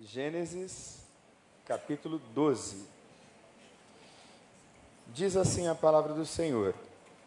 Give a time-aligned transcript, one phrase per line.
[0.00, 1.02] Gênesis,
[1.66, 2.86] capítulo 12.
[5.08, 6.72] Diz assim a palavra do Senhor.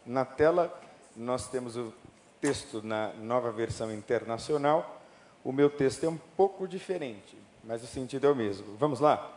[0.06, 0.72] Na tela,
[1.14, 1.92] nós temos o
[2.40, 5.02] texto na nova versão internacional.
[5.44, 8.74] O meu texto é um pouco diferente, mas o sentido é o mesmo.
[8.78, 9.36] Vamos lá?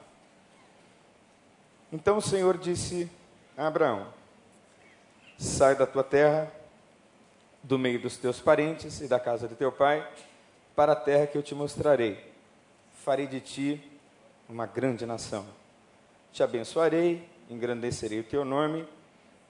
[1.92, 3.12] Então o Senhor disse
[3.58, 4.14] a Abraão:
[5.38, 6.50] Sai da tua terra,
[7.62, 10.10] do meio dos teus parentes e da casa de teu pai,
[10.74, 12.35] para a terra que eu te mostrarei
[13.06, 13.92] farei de ti
[14.50, 15.46] uma grande nação.
[16.34, 18.84] Te abençoarei, engrandecerei o teu nome,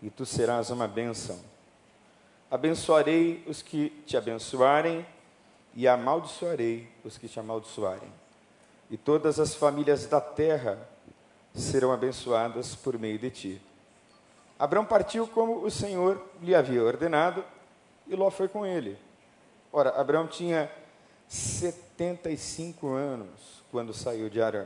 [0.01, 1.39] e tu serás uma bênção.
[2.51, 5.05] Abençoarei os que te abençoarem,
[5.73, 8.11] e amaldiçoarei os que te amaldiçoarem.
[8.91, 10.77] E todas as famílias da terra
[11.53, 13.61] serão abençoadas por meio de ti.
[14.59, 17.41] Abraão partiu como o Senhor lhe havia ordenado,
[18.05, 18.97] e Ló foi com ele.
[19.71, 20.69] Ora, Abraão tinha
[21.97, 24.65] 75 anos quando saiu de Arã.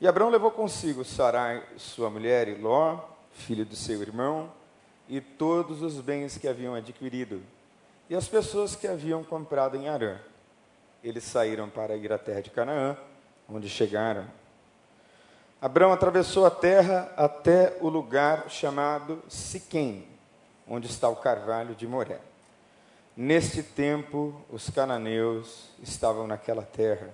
[0.00, 2.98] E Abraão levou consigo Sarai, sua mulher, e Ló,
[3.32, 4.50] filho do seu irmão,
[5.06, 7.42] e todos os bens que haviam adquirido,
[8.08, 10.18] e as pessoas que haviam comprado em Arã.
[11.04, 12.96] Eles saíram para ir à terra de Canaã,
[13.48, 14.26] onde chegaram.
[15.60, 20.08] Abraão atravessou a terra até o lugar chamado Siquém,
[20.66, 22.20] onde está o carvalho de Moré.
[23.20, 27.10] Neste tempo, os cananeus estavam naquela terra.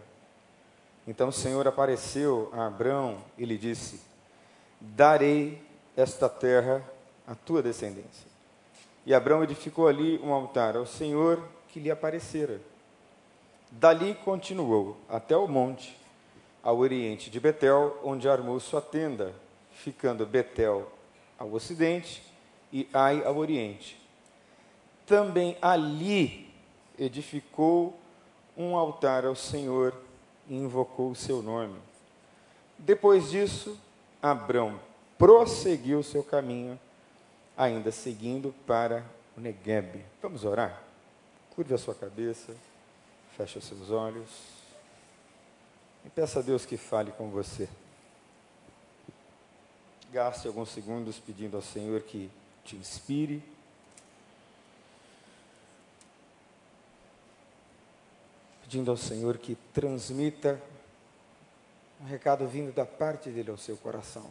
[1.08, 4.02] Então o Senhor apareceu a Abrão e lhe disse:
[4.78, 5.62] Darei
[5.96, 6.84] esta terra
[7.26, 8.26] à tua descendência.
[9.06, 12.60] E Abrão edificou ali um altar ao Senhor que lhe aparecera.
[13.70, 15.98] Dali continuou até o monte,
[16.62, 19.34] ao oriente de Betel, onde armou sua tenda,
[19.72, 20.86] ficando Betel
[21.38, 22.22] ao ocidente
[22.70, 24.03] e Ai ao oriente
[25.06, 26.52] também ali
[26.98, 27.98] edificou
[28.56, 29.94] um altar ao Senhor
[30.48, 31.78] e invocou o seu nome.
[32.78, 33.78] Depois disso,
[34.22, 34.80] Abrão
[35.18, 36.78] prosseguiu seu caminho,
[37.56, 39.04] ainda seguindo para
[39.36, 40.04] o Negueb.
[40.20, 40.82] Vamos orar?
[41.54, 42.54] Curve a sua cabeça,
[43.36, 44.28] feche os seus olhos
[46.04, 47.68] e peça a Deus que fale com você.
[50.12, 52.30] Gaste alguns segundos pedindo ao Senhor que
[52.64, 53.42] te inspire
[58.74, 60.60] pedindo ao Senhor que transmita
[62.00, 64.28] um recado vindo da parte dele ao seu coração.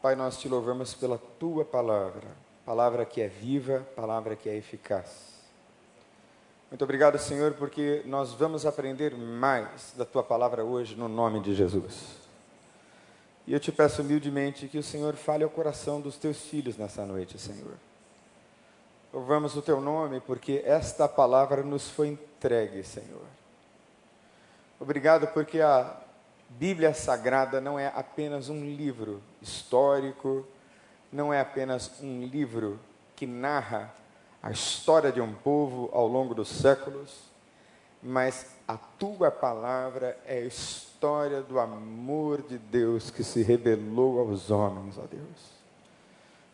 [0.00, 2.28] Pai, nós te louvamos pela tua palavra,
[2.64, 5.34] palavra que é viva, palavra que é eficaz.
[6.70, 11.54] Muito obrigado, Senhor, porque nós vamos aprender mais da tua palavra hoje no nome de
[11.54, 12.23] Jesus.
[13.46, 17.04] E eu te peço humildemente que o Senhor fale ao coração dos teus filhos nessa
[17.04, 17.74] noite, Senhor.
[19.12, 23.26] Louvamos o teu nome porque esta palavra nos foi entregue, Senhor.
[24.80, 25.94] Obrigado porque a
[26.48, 30.46] Bíblia Sagrada não é apenas um livro histórico,
[31.12, 32.80] não é apenas um livro
[33.14, 33.92] que narra
[34.42, 37.20] a história de um povo ao longo dos séculos,
[38.02, 44.50] mas a tua palavra é história história do amor de Deus que se revelou aos
[44.50, 45.52] homens, ó Deus.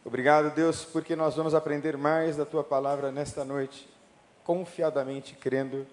[0.05, 3.89] Obrigado, Deus, porque nós vamos aprender mais da tua palavra nesta noite,
[4.43, 5.87] confiadamente crendo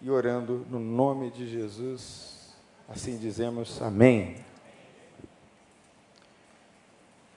[0.00, 2.54] e orando no nome de Jesus.
[2.88, 4.42] Assim dizemos amém.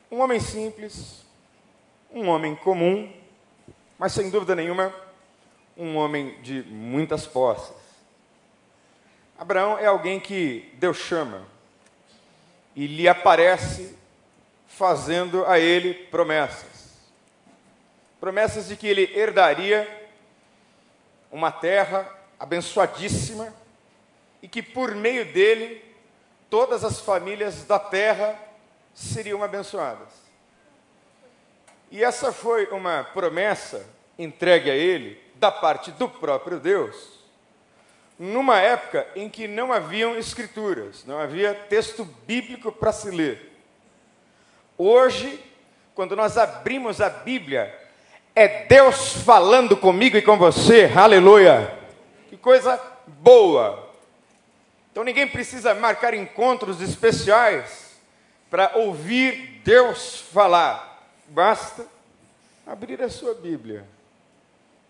[0.10, 1.26] Um homem simples,
[2.14, 3.12] um homem comum,
[4.00, 4.96] mas sem dúvida nenhuma,
[5.76, 7.85] um homem de muitas posses
[9.38, 11.46] Abraão é alguém que Deus chama
[12.74, 13.98] e lhe aparece
[14.66, 16.96] fazendo a ele promessas.
[18.20, 20.10] Promessas de que ele herdaria
[21.30, 22.10] uma terra
[22.40, 23.54] abençoadíssima
[24.42, 25.84] e que por meio dele
[26.50, 28.40] todas as famílias da terra
[28.94, 30.10] seriam abençoadas.
[31.92, 33.86] E essa foi uma promessa
[34.18, 37.25] entregue a ele da parte do próprio Deus
[38.18, 43.52] numa época em que não haviam escrituras, não havia texto bíblico para se ler.
[44.78, 45.40] Hoje,
[45.94, 47.74] quando nós abrimos a Bíblia,
[48.34, 51.78] é Deus falando comigo e com você, aleluia!
[52.30, 53.90] Que coisa boa!
[54.92, 57.98] Então ninguém precisa marcar encontros especiais
[58.50, 61.86] para ouvir Deus falar, basta
[62.66, 63.86] abrir a sua Bíblia,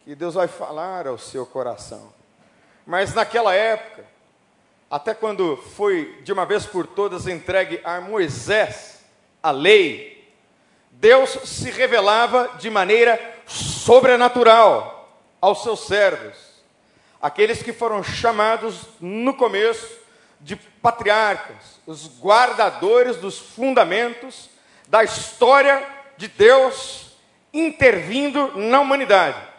[0.04, 2.14] que Deus vai falar ao seu coração.
[2.86, 4.06] Mas naquela época,
[4.90, 9.04] até quando foi de uma vez por todas entregue a Moisés
[9.42, 10.32] a lei,
[10.92, 16.36] Deus se revelava de maneira sobrenatural aos seus servos,
[17.22, 20.00] aqueles que foram chamados no começo
[20.40, 24.50] de patriarcas, os guardadores dos fundamentos
[24.88, 25.86] da história
[26.18, 27.18] de Deus
[27.54, 29.55] intervindo na humanidade.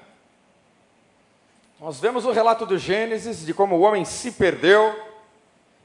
[1.80, 4.98] Nós vemos o relato do Gênesis de como o homem se perdeu,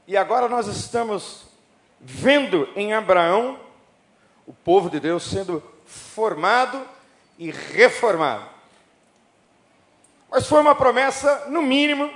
[0.06, 1.44] e agora nós estamos
[2.00, 3.58] vendo em Abraão
[4.46, 6.82] o povo de Deus sendo formado
[7.38, 8.44] e reformado.
[10.30, 12.10] Mas foi uma promessa, no mínimo,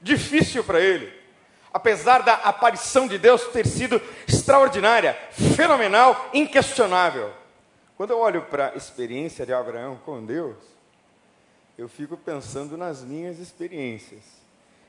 [0.00, 1.24] difícil para ele
[1.74, 7.32] apesar da aparição de Deus ter sido extraordinária, fenomenal, inquestionável.
[7.96, 10.54] Quando eu olho para a experiência de Abraão com Deus,
[11.76, 14.22] eu fico pensando nas minhas experiências,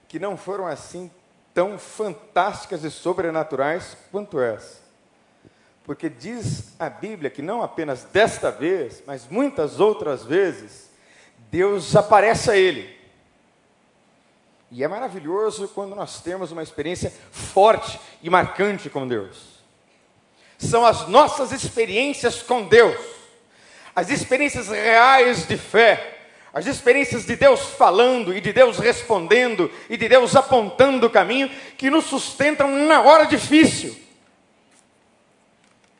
[0.08, 1.12] que não foram assim
[1.54, 4.84] tão fantásticas e sobrenaturais quanto essa.
[5.84, 10.90] Porque diz a Bíblia que não apenas desta vez, mas muitas outras vezes,
[11.50, 12.96] Deus aparece a ele
[14.72, 19.64] e é maravilhoso quando nós temos uma experiência forte e marcante com Deus.
[20.58, 23.00] São as nossas experiências com Deus,
[23.96, 26.15] as experiências reais de fé,
[26.56, 31.50] as experiências de Deus falando e de Deus respondendo e de Deus apontando o caminho
[31.78, 33.96] que nos sustentam na hora difícil.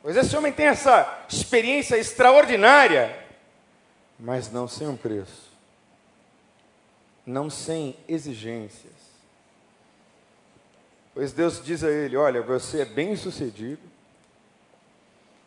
[0.02, 3.16] Pois esse homem tem essa experiência extraordinária,
[4.18, 5.46] mas não sem um preço
[7.26, 8.94] não sem exigências.
[11.12, 13.82] Pois Deus diz a ele: Olha, você é bem sucedido,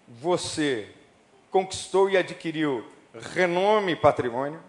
[0.07, 0.89] você
[1.49, 2.85] conquistou e adquiriu
[3.33, 4.59] renome e patrimônio,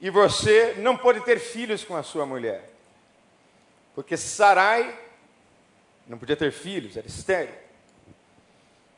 [0.00, 2.70] e você não pode ter filhos com a sua mulher,
[3.94, 4.98] porque Sarai
[6.06, 7.54] não podia ter filhos, era estéril.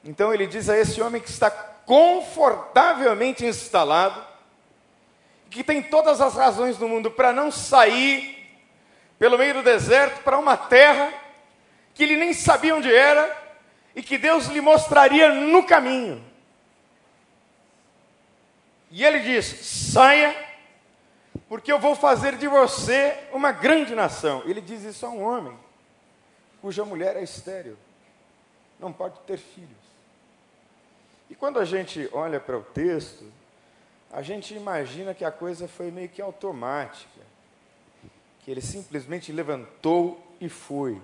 [0.04, 4.25] Então ele diz a esse homem que está confortavelmente instalado,
[5.50, 8.43] que tem todas as razões do mundo para não sair
[9.19, 11.12] pelo meio do deserto para uma terra
[11.94, 13.37] que ele nem sabia onde era
[13.94, 16.25] e que Deus lhe mostraria no caminho.
[18.90, 20.34] E ele diz: saia,
[21.52, 24.43] porque eu vou fazer de você uma grande nação.
[24.46, 25.54] Ele diz isso a um homem
[26.62, 27.76] cuja mulher é estéril,
[28.81, 29.69] não pode ter filhos.
[31.28, 33.31] E quando a gente olha para o texto,
[34.10, 37.20] a gente imagina que a coisa foi meio que automática,
[38.43, 40.99] que ele simplesmente levantou e foi.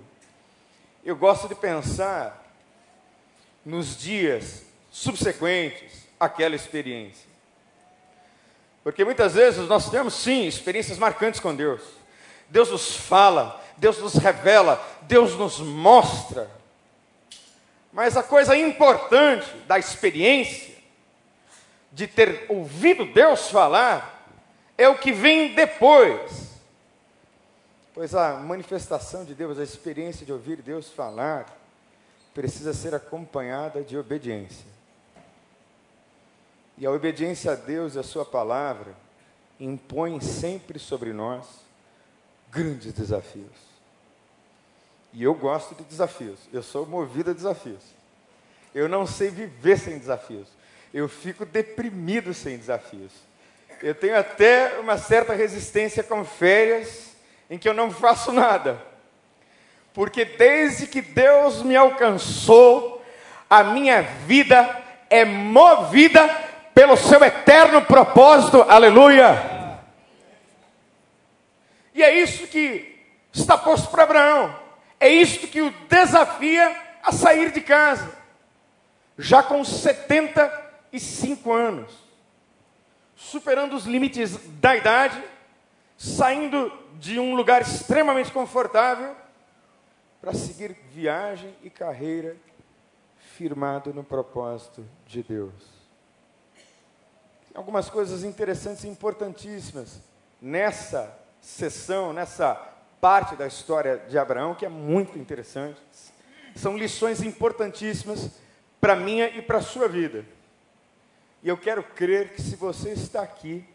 [1.05, 2.43] Eu gosto de pensar
[3.67, 7.28] nos dias subsequentes àquela experiência.
[8.89, 11.83] Porque muitas vezes nós temos, sim, experiências marcantes com Deus.
[12.49, 16.51] Deus nos fala, Deus nos revela, Deus nos mostra.
[17.93, 20.75] Mas a coisa importante da experiência
[21.93, 24.27] de ter ouvido Deus falar
[24.79, 26.55] é o que vem depois.
[27.93, 31.45] Pois a manifestação de Deus, a experiência de ouvir Deus falar,
[32.33, 34.78] precisa ser acompanhada de obediência.
[36.79, 38.95] E a obediência a Deus e a Sua palavra
[39.59, 41.47] impõe sempre sobre nós
[42.51, 43.69] grandes desafios.
[45.13, 47.83] E eu gosto de desafios, eu sou movido a desafios.
[48.75, 50.49] Eu não sei viver sem desafios
[50.93, 53.13] eu fico deprimido sem desafios.
[53.83, 57.13] Eu tenho até uma certa resistência com férias
[57.49, 58.81] em que eu não faço nada.
[59.93, 63.05] Porque desde que Deus me alcançou,
[63.49, 66.48] a minha vida é movida
[66.79, 68.63] pelo seu eterno propósito.
[68.63, 69.83] Aleluia!
[71.93, 74.57] E é isso que está posto para Abraão.
[75.01, 78.17] É isso que o desafia a sair de casa.
[79.19, 81.93] Já com 70 e cinco anos,
[83.17, 85.21] superando os limites da idade,
[85.97, 89.17] saindo de um lugar extremamente confortável
[90.21, 92.37] para seguir viagem e carreira
[93.35, 95.78] firmado no propósito de Deus.
[97.59, 100.01] Algumas coisas interessantes e importantíssimas
[100.41, 102.55] nessa sessão, nessa
[103.01, 105.83] parte da história de Abraão, que é muito interessante.
[106.55, 108.31] São lições importantíssimas
[108.81, 110.25] para minha e para a sua vida.
[111.43, 113.69] E eu quero crer que se você está aqui,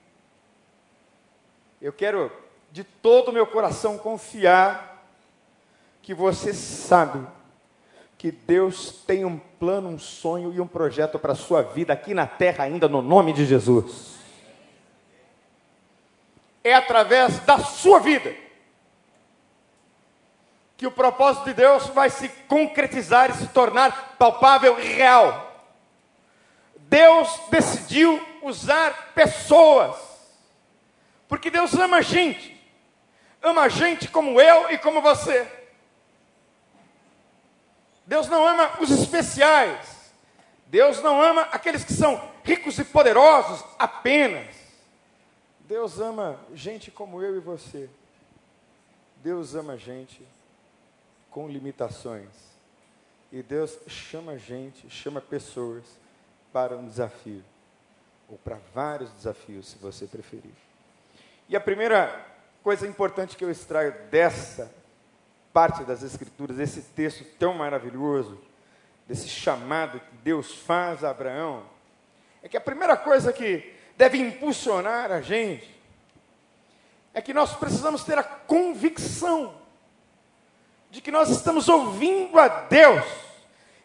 [1.81, 2.31] eu quero
[2.71, 5.05] de todo o meu coração confiar
[6.01, 7.27] que você sabe
[8.23, 12.13] que Deus tem um plano, um sonho e um projeto para a sua vida aqui
[12.13, 14.15] na terra ainda no nome de Jesus.
[16.63, 18.33] É através da sua vida
[20.77, 25.67] que o propósito de Deus vai se concretizar e se tornar palpável e real.
[26.77, 29.97] Deus decidiu usar pessoas.
[31.27, 32.57] Porque Deus ama a gente.
[33.41, 35.62] Ama a gente como eu e como você.
[38.05, 40.11] Deus não ama os especiais.
[40.67, 44.55] Deus não ama aqueles que são ricos e poderosos apenas.
[45.61, 47.89] Deus ama gente como eu e você.
[49.17, 50.21] Deus ama gente
[51.29, 52.29] com limitações.
[53.31, 55.83] E Deus chama gente, chama pessoas
[56.51, 57.43] para um desafio.
[58.29, 60.53] Ou para vários desafios, se você preferir.
[61.47, 62.25] E a primeira
[62.61, 64.73] coisa importante que eu extraio dessa
[65.53, 68.41] parte das Escrituras, desse texto tão maravilhoso,
[69.07, 71.63] desse chamado que Deus faz a Abraão,
[72.41, 75.71] é que a primeira coisa que deve impulsionar a gente
[77.13, 79.55] é que nós precisamos ter a convicção
[80.89, 83.05] de que nós estamos ouvindo a Deus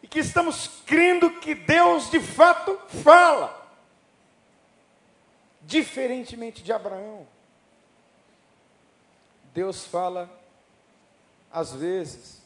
[0.03, 3.57] e que estamos crendo que Deus de fato fala.
[5.61, 7.27] Diferentemente de Abraão,
[9.53, 10.38] Deus fala
[11.51, 12.43] às vezes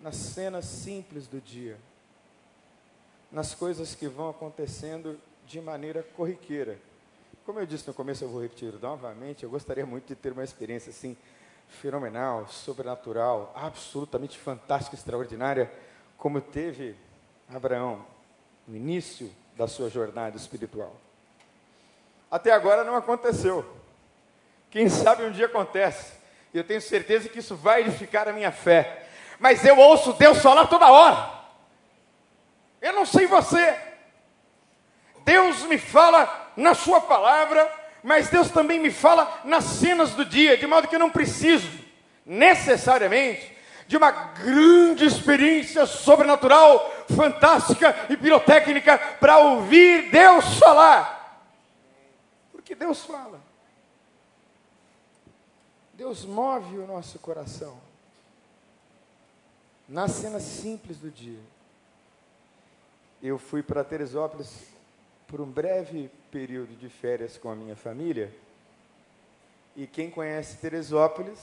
[0.00, 1.78] nas cenas simples do dia,
[3.30, 6.78] nas coisas que vão acontecendo de maneira corriqueira.
[7.44, 10.44] Como eu disse no começo, eu vou repetir novamente, eu gostaria muito de ter uma
[10.44, 11.16] experiência assim,
[11.68, 15.70] fenomenal, sobrenatural, absolutamente fantástica, extraordinária,
[16.16, 16.96] como teve
[17.48, 18.04] Abraão
[18.66, 20.94] no início da sua jornada espiritual.
[22.30, 23.64] Até agora não aconteceu.
[24.70, 26.19] Quem sabe um dia acontece.
[26.52, 29.06] E eu tenho certeza que isso vai edificar a minha fé.
[29.38, 31.30] Mas eu ouço Deus falar toda hora.
[32.80, 33.78] Eu não sei você.
[35.24, 37.70] Deus me fala na Sua palavra,
[38.02, 41.70] mas Deus também me fala nas cenas do dia, de modo que eu não preciso,
[42.24, 51.44] necessariamente, de uma grande experiência sobrenatural, fantástica e pirotécnica para ouvir Deus falar.
[52.52, 53.49] Porque Deus fala.
[56.00, 57.76] Deus move o nosso coração
[59.86, 61.38] nas cenas simples do dia.
[63.22, 64.62] Eu fui para Teresópolis
[65.28, 68.34] por um breve período de férias com a minha família.
[69.76, 71.38] E quem conhece Teresópolis,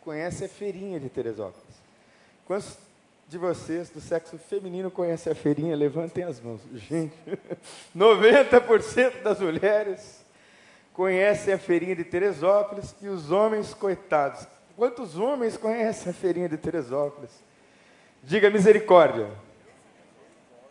[0.00, 1.76] conhece a feirinha de Teresópolis.
[2.46, 2.78] Quantos
[3.28, 5.76] de vocês do sexo feminino conhecem a feirinha?
[5.76, 6.62] Levantem as mãos.
[6.72, 7.14] Gente,
[7.94, 10.24] 90% das mulheres
[10.96, 14.46] conhecem a feirinha de Teresópolis e os homens, coitados.
[14.74, 17.30] Quantos homens conhecem a feirinha de Teresópolis?
[18.22, 19.28] Diga misericórdia.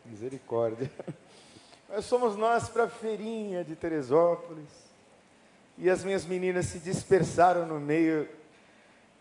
[0.04, 0.90] Misericórdia.
[1.88, 4.68] Mas somos nós para a feirinha de Teresópolis.
[5.78, 8.28] E as minhas meninas se dispersaram no meio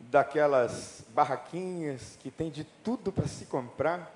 [0.00, 4.10] daquelas barraquinhas que tem de tudo para se comprar.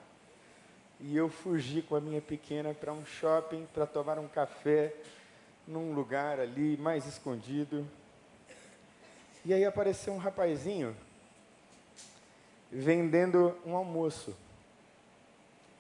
[1.00, 4.94] E eu fugi com a minha pequena para um shopping para tomar um café
[5.68, 7.86] num lugar ali mais escondido.
[9.44, 10.96] E aí apareceu um rapazinho
[12.72, 14.34] vendendo um almoço.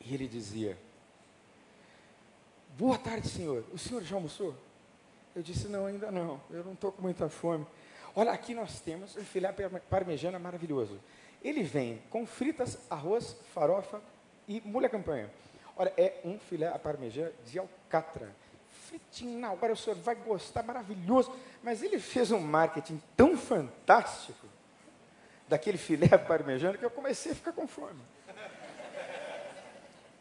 [0.04, 0.78] E ele dizia:
[2.76, 3.64] Boa tarde, senhor.
[3.72, 4.54] O senhor já almoçou?
[5.34, 6.40] Eu disse: Não, ainda não.
[6.50, 7.66] Eu não estou com muita fome.
[8.14, 9.52] Olha, aqui nós temos um filé
[9.88, 11.00] parmegiana maravilhoso.
[11.42, 14.02] Ele vem com fritas, arroz, farofa
[14.46, 15.30] e mulher campanha.
[15.76, 18.34] Olha, é um filé à parmegiana de alcatra.
[18.88, 21.30] Fritinho na hora, o senhor vai gostar, maravilhoso.
[21.62, 24.46] Mas ele fez um marketing tão fantástico
[25.46, 28.00] daquele filé parmegiana que eu comecei a ficar com fome.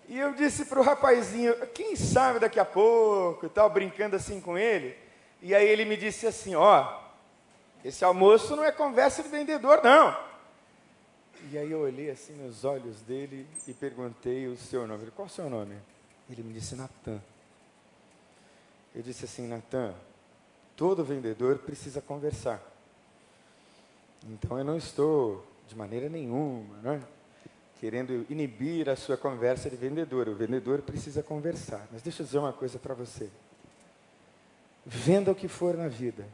[0.10, 4.42] E eu disse para o rapazinho, quem sabe daqui a pouco e tal, brincando assim
[4.42, 4.96] com ele.
[5.42, 7.02] E aí ele me disse assim: Ó,
[7.84, 10.18] esse almoço não é conversa de vendedor, não.
[11.52, 15.04] E aí eu olhei assim nos olhos dele e perguntei o seu nome.
[15.04, 15.76] Ele, Qual o seu nome?
[16.30, 17.22] Ele me disse Natan.
[18.98, 19.94] Eu disse assim, Natan,
[20.76, 22.60] todo vendedor precisa conversar.
[24.28, 27.04] Então eu não estou de maneira nenhuma, né?
[27.80, 30.28] querendo inibir a sua conversa de vendedor.
[30.28, 31.88] O vendedor precisa conversar.
[31.92, 33.30] Mas deixa eu dizer uma coisa para você.
[34.84, 36.28] Venda o que for na vida.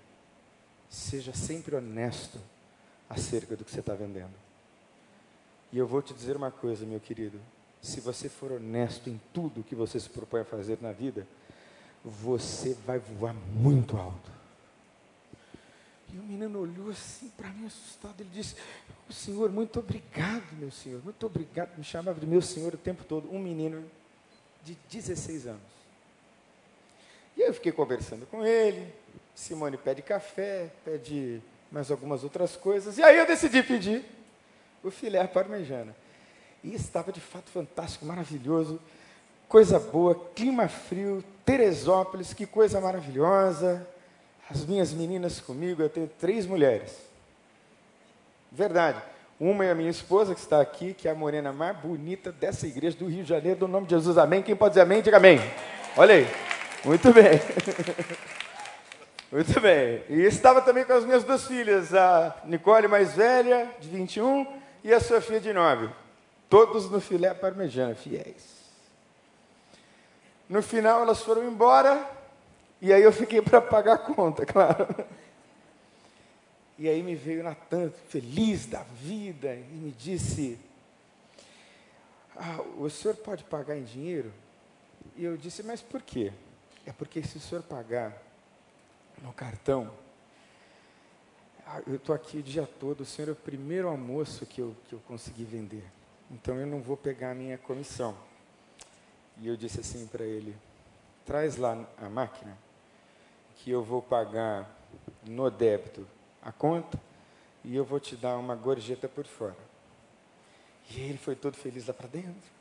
[0.90, 2.40] Seja sempre honesto
[3.10, 4.36] acerca do que você está vendendo.
[5.70, 7.42] E eu vou te dizer uma coisa, meu querido.
[7.82, 11.28] Se você for honesto em tudo que você se propõe a fazer na vida,
[12.04, 14.32] você vai voar muito alto.
[16.14, 18.20] E o menino olhou assim para mim assustado.
[18.20, 18.56] Ele disse:
[19.10, 21.76] O senhor, muito obrigado, meu senhor, muito obrigado.
[21.78, 23.34] Me chamava de meu senhor o tempo todo.
[23.34, 23.84] Um menino
[24.64, 25.62] de 16 anos.
[27.36, 28.94] E eu fiquei conversando com ele.
[29.34, 31.42] Simone pede café, pede
[31.72, 33.00] mais algumas outras coisas.
[33.00, 34.06] E aí eu decidi pedir
[34.84, 35.96] o filé parmejana.
[36.64, 38.80] E estava de fato fantástico, maravilhoso
[39.54, 43.88] coisa boa, clima frio, Teresópolis, que coisa maravilhosa.
[44.50, 46.98] As minhas meninas comigo, eu tenho três mulheres.
[48.52, 48.98] Verdade.
[49.40, 52.66] Uma é a minha esposa, que está aqui, que é a morena mais bonita dessa
[52.66, 54.42] igreja do Rio de Janeiro, do nome de Jesus, amém.
[54.42, 55.40] Quem pode dizer amém, diga amém.
[55.96, 56.28] Olha aí.
[56.84, 57.40] Muito bem.
[59.32, 60.02] Muito bem.
[60.10, 64.48] E estava também com as minhas duas filhas, a Nicole mais velha, de 21,
[64.84, 65.90] e a Sofia de 9.
[66.50, 68.53] Todos no filé parmegiana, fiéis.
[70.54, 72.08] No final elas foram embora,
[72.80, 74.86] e aí eu fiquei para pagar a conta, claro.
[76.78, 80.60] E aí me veio Natan, feliz da vida, e me disse:
[82.36, 84.32] ah, O senhor pode pagar em dinheiro?
[85.16, 86.32] E eu disse: Mas por quê?
[86.86, 88.16] É porque se o senhor pagar
[89.24, 89.90] no cartão,
[91.66, 94.76] ah, eu estou aqui o dia todo, o senhor é o primeiro almoço que eu,
[94.88, 95.84] que eu consegui vender.
[96.30, 98.16] Então eu não vou pegar a minha comissão.
[99.40, 100.56] E eu disse assim para ele:
[101.26, 102.58] traz lá a máquina,
[103.58, 104.70] que eu vou pagar
[105.26, 106.08] no débito
[106.42, 107.00] a conta
[107.64, 109.58] e eu vou te dar uma gorjeta por fora.
[110.90, 112.52] E ele foi todo feliz lá para dentro.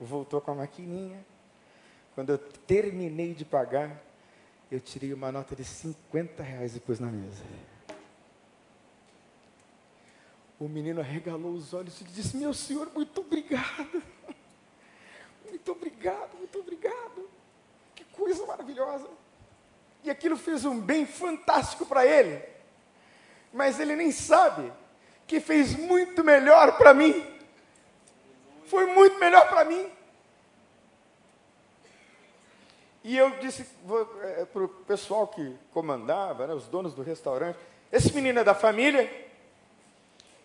[0.00, 1.24] Voltou com a maquininha.
[2.14, 4.02] Quando eu terminei de pagar,
[4.70, 7.42] eu tirei uma nota de 50 reais e pus na mesa.
[10.58, 14.02] O menino arregalou os olhos e disse: Meu senhor, muito obrigado.
[15.54, 17.28] Muito obrigado, muito obrigado.
[17.94, 19.08] Que coisa maravilhosa.
[20.02, 22.54] E aquilo fez um bem fantástico para ele
[23.54, 24.70] mas ele nem sabe
[25.28, 27.24] que fez muito melhor para mim.
[28.66, 29.88] Foi muito melhor para mim.
[33.04, 33.64] E eu disse
[34.22, 37.56] é, para o pessoal que comandava, né, os donos do restaurante,
[37.92, 39.08] esse menino é da família?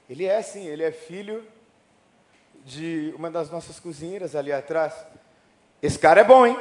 [0.08, 1.46] Ele é sim, ele é filho
[2.66, 4.94] de uma das nossas cozinheiras ali atrás.
[5.82, 6.60] Esse cara é bom, hein?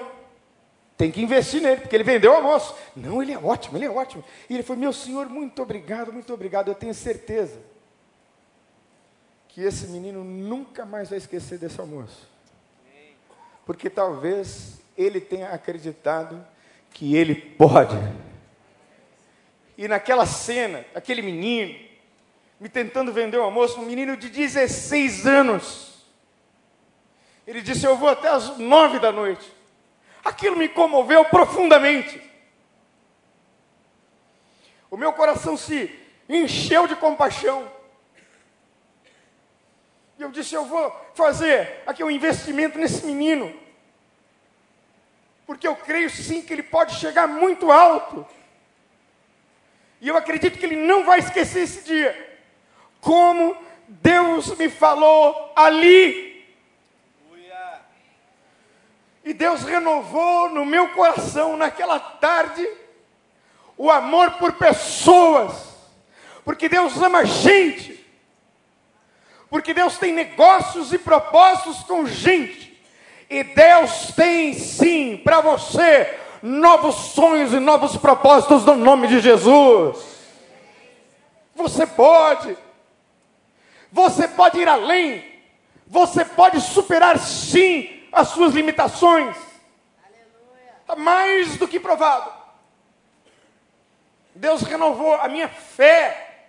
[0.97, 2.75] Tem que investir nele, porque ele vendeu o almoço.
[2.97, 4.25] Não, ele é ótimo, ele é ótimo.
[4.51, 6.69] E ele falou: Meu senhor, muito obrigado, muito obrigado.
[6.69, 7.61] Eu tenho certeza
[9.49, 12.29] que esse menino nunca mais vai esquecer desse almoço.
[13.65, 16.45] Porque talvez ele tenha acreditado
[16.91, 17.97] que ele pode.
[19.77, 21.79] E naquela cena, aquele menino,
[22.61, 26.05] me tentando vender o almoço, um menino de 16 anos,
[27.47, 29.51] ele disse: Eu vou até as nove da noite.
[30.25, 32.21] Aquilo me comoveu profundamente.
[34.91, 35.95] O meu coração se
[36.29, 37.71] encheu de compaixão.
[40.19, 43.59] E eu disse: Eu vou fazer aqui um investimento nesse menino.
[45.47, 48.27] Porque eu creio sim que ele pode chegar muito alto.
[50.01, 52.38] E eu acredito que ele não vai esquecer esse dia.
[53.01, 53.57] Como
[53.89, 56.29] Deus me falou ali.
[59.29, 62.67] E Deus renovou no meu coração, naquela tarde,
[63.77, 65.53] o amor por pessoas,
[66.47, 68.07] porque Deus ama gente,
[69.51, 72.83] porque Deus tem negócios e propósitos com gente,
[73.29, 79.99] e Deus tem sim para você novos sonhos e novos propósitos no nome de Jesus.
[81.55, 82.57] Você pode,
[83.91, 85.25] você pode ir além,
[85.87, 89.37] você pode superar sim as suas limitações.
[90.81, 92.33] Está mais do que provado.
[94.35, 96.47] Deus renovou a minha fé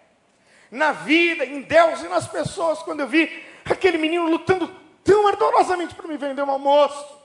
[0.69, 4.73] na vida, em Deus e nas pessoas, quando eu vi aquele menino lutando
[5.03, 7.17] tão ardorosamente para me vender um almoço.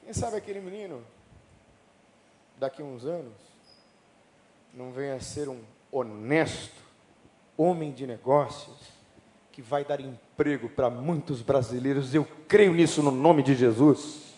[0.00, 1.06] Quem sabe aquele menino,
[2.56, 3.34] daqui a uns anos,
[4.72, 6.81] não venha a ser um honesto
[7.56, 8.76] homem de negócios
[9.50, 12.14] que vai dar emprego para muitos brasileiros.
[12.14, 14.32] Eu creio nisso no nome de Jesus.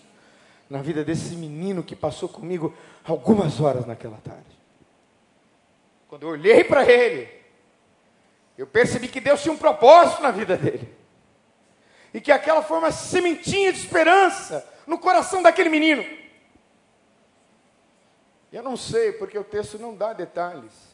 [0.69, 2.75] Na vida desse menino que passou comigo
[3.05, 4.43] algumas horas naquela tarde.
[6.09, 7.29] Quando eu olhei para ele,
[8.57, 10.95] eu percebi que Deus tinha um propósito na vida dele.
[12.13, 16.05] E que aquela foi uma sementinha de esperança no coração daquele menino.
[18.53, 20.94] Eu não sei, porque o texto não dá detalhes.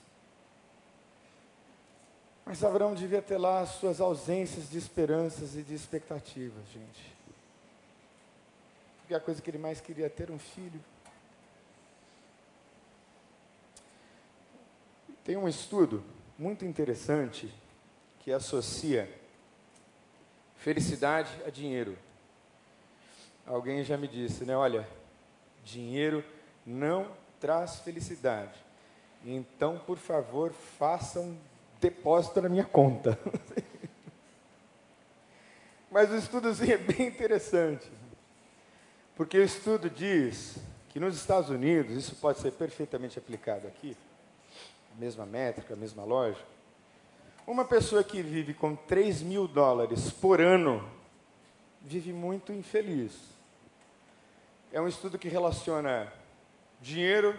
[2.44, 7.14] Mas Abraão devia ter lá as suas ausências de esperanças e de expectativas, gente.
[9.00, 10.80] Porque a coisa que ele mais queria é ter um filho.
[15.24, 16.02] Tem um estudo
[16.38, 17.52] muito interessante
[18.20, 19.08] que associa
[20.56, 21.96] felicidade a dinheiro.
[23.46, 24.56] Alguém já me disse, né?
[24.56, 24.88] Olha,
[25.64, 26.24] dinheiro
[26.64, 28.58] não traz felicidade.
[29.24, 31.36] Então, por favor, façam
[31.80, 33.18] depósito na minha conta.
[35.90, 37.90] Mas o estudozinho é bem interessante.
[39.16, 40.56] Porque o estudo diz
[40.90, 43.96] que nos Estados Unidos, isso pode ser perfeitamente aplicado aqui,
[44.96, 46.46] a mesma métrica, a mesma lógica.
[47.46, 50.88] Uma pessoa que vive com 3 mil dólares por ano
[51.80, 53.12] vive muito infeliz.
[54.72, 56.12] É um estudo que relaciona
[56.80, 57.38] dinheiro,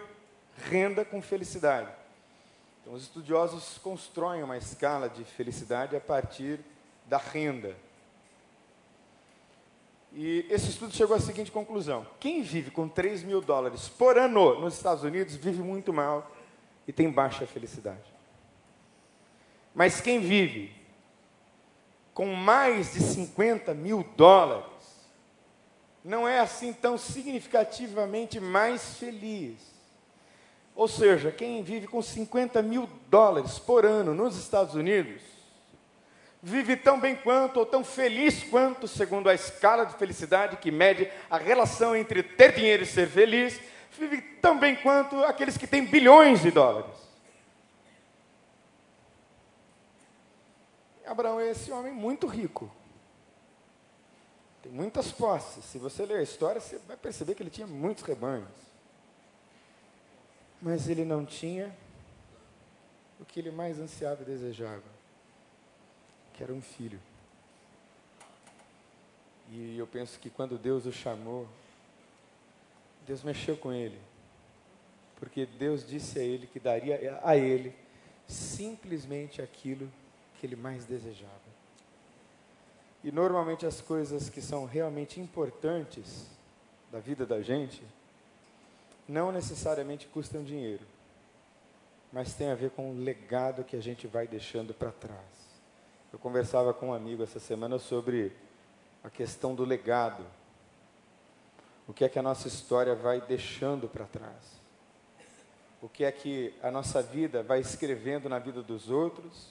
[0.68, 1.90] renda com felicidade.
[2.82, 6.58] Então, os estudiosos constroem uma escala de felicidade a partir
[7.06, 7.76] da renda.
[10.12, 14.60] E esse estudo chegou à seguinte conclusão: quem vive com 3 mil dólares por ano
[14.60, 16.30] nos Estados Unidos vive muito mal
[16.86, 18.12] e tem baixa felicidade.
[19.74, 20.74] Mas quem vive
[22.12, 24.66] com mais de 50 mil dólares
[26.04, 29.71] não é assim tão significativamente mais feliz.
[30.74, 35.20] Ou seja, quem vive com 50 mil dólares por ano nos Estados Unidos
[36.42, 41.08] vive tão bem quanto ou tão feliz quanto, segundo a escala de felicidade que mede
[41.30, 43.60] a relação entre ter dinheiro e ser feliz,
[43.96, 46.90] vive tão bem quanto aqueles que têm bilhões de dólares.
[51.06, 52.70] Abraão é esse homem muito rico.
[54.62, 55.64] Tem muitas posses.
[55.64, 58.71] Se você ler a história, você vai perceber que ele tinha muitos rebanhos.
[60.62, 61.76] Mas ele não tinha
[63.20, 65.02] o que ele mais ansiava e desejava
[66.32, 66.98] que era um filho.
[69.50, 71.46] E eu penso que quando Deus o chamou,
[73.06, 73.98] Deus mexeu com ele.
[75.16, 77.74] Porque Deus disse a ele que daria a ele
[78.26, 79.90] simplesmente aquilo
[80.38, 81.52] que ele mais desejava.
[83.04, 86.26] E normalmente as coisas que são realmente importantes
[86.90, 87.82] da vida da gente
[89.08, 90.84] não necessariamente custam dinheiro,
[92.12, 95.42] mas tem a ver com o legado que a gente vai deixando para trás.
[96.12, 98.32] Eu conversava com um amigo essa semana sobre
[99.02, 100.24] a questão do legado.
[101.88, 104.60] O que é que a nossa história vai deixando para trás?
[105.80, 109.48] O que é que a nossa vida vai escrevendo na vida dos outros?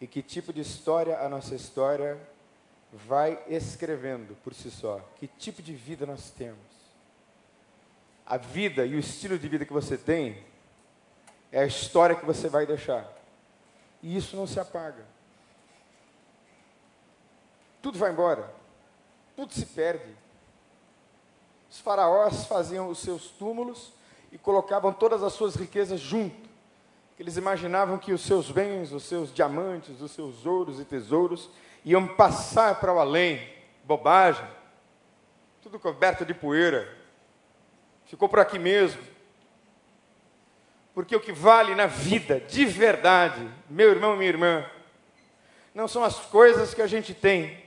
[0.00, 2.20] E que tipo de história a nossa história
[2.92, 5.00] vai escrevendo por si só?
[5.16, 6.65] Que tipo de vida nós temos?
[8.26, 10.44] A vida e o estilo de vida que você tem
[11.52, 13.06] é a história que você vai deixar.
[14.02, 15.16] E isso não se apaga
[17.86, 18.52] tudo vai embora,
[19.36, 20.12] tudo se perde.
[21.70, 23.92] Os faraós faziam os seus túmulos
[24.32, 26.50] e colocavam todas as suas riquezas junto.
[27.16, 31.48] Eles imaginavam que os seus bens, os seus diamantes, os seus ouros e tesouros
[31.84, 33.40] iam passar para o além.
[33.84, 34.44] Bobagem.
[35.62, 36.92] Tudo coberto de poeira.
[38.06, 39.02] Ficou por aqui mesmo.
[40.94, 44.64] Porque o que vale na vida, de verdade, meu irmão, minha irmã,
[45.74, 47.62] não são as coisas que a gente tem,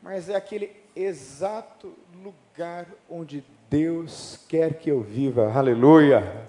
[0.00, 5.52] mas é aquele exato lugar onde Deus quer que eu viva.
[5.52, 6.48] Aleluia!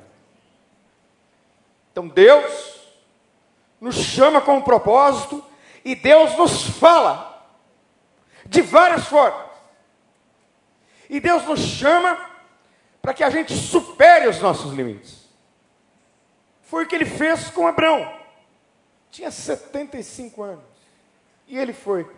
[1.91, 2.79] Então Deus
[3.81, 5.43] nos chama com um propósito
[5.83, 7.45] e Deus nos fala
[8.45, 9.50] de várias formas.
[11.11, 12.17] E Deus nos chama
[13.01, 15.27] para que a gente supere os nossos limites.
[16.61, 18.17] Foi o que ele fez com Abraão.
[19.09, 20.63] Tinha 75 anos.
[21.49, 22.09] E ele foi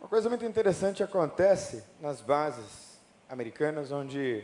[0.00, 4.42] uma coisa muito interessante acontece nas bases americanas, onde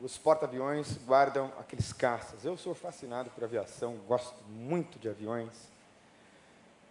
[0.00, 2.46] os porta-aviões guardam aqueles caças.
[2.46, 5.52] Eu sou fascinado por aviação, gosto muito de aviões.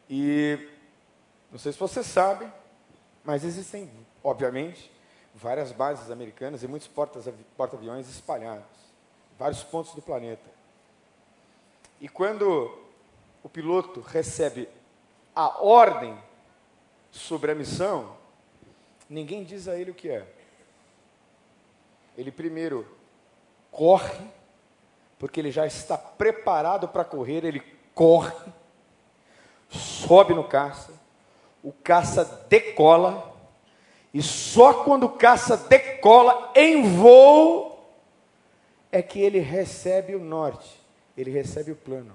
[0.08, 0.70] E
[1.52, 2.48] não sei se você sabe,
[3.26, 3.92] mas existem,
[4.24, 4.92] obviamente,
[5.34, 8.64] várias bases americanas e muitos porta-aviões espalhados,
[9.38, 10.50] vários pontos do planeta.
[12.00, 12.78] E quando
[13.44, 14.70] o piloto recebe
[15.36, 16.18] a ordem
[17.12, 18.16] sobre a missão,
[19.10, 20.26] ninguém diz a ele o que é.
[22.18, 22.88] Ele primeiro
[23.72, 24.30] corre,
[25.18, 27.60] porque ele já está preparado para correr, ele
[27.94, 28.34] corre,
[29.70, 30.94] sobe no caça,
[31.66, 33.36] o caça decola,
[34.14, 37.84] e só quando o caça decola em voo
[38.92, 40.80] é que ele recebe o norte,
[41.18, 42.14] ele recebe o plano.